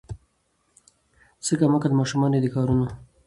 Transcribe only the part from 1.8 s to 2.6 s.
ماشومان دي د